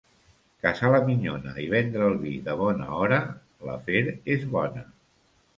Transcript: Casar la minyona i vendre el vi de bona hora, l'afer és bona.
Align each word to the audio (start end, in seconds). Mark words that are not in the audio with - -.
Casar 0.65 0.89
la 0.93 1.01
minyona 1.09 1.53
i 1.65 1.67
vendre 1.75 2.09
el 2.13 2.17
vi 2.23 2.33
de 2.47 2.57
bona 2.63 2.89
hora, 3.03 3.21
l'afer 3.69 4.03
és 4.39 4.49
bona. 4.57 4.87